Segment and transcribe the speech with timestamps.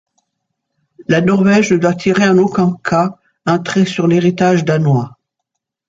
[1.07, 5.15] La Norvège ne doit tirer en aucun cas un trait sur l'héritage danois.